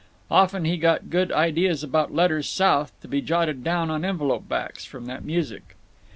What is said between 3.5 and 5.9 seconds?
down on envelope backs, from that music.